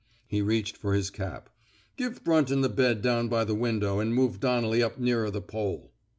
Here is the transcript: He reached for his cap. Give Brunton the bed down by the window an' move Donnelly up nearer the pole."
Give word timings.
He 0.25 0.41
reached 0.41 0.77
for 0.77 0.95
his 0.95 1.11
cap. 1.11 1.47
Give 1.95 2.23
Brunton 2.23 2.61
the 2.61 2.69
bed 2.69 3.03
down 3.03 3.27
by 3.27 3.43
the 3.43 3.53
window 3.53 3.99
an' 4.01 4.13
move 4.13 4.39
Donnelly 4.39 4.81
up 4.81 4.97
nearer 4.97 5.29
the 5.29 5.41
pole." 5.43 5.91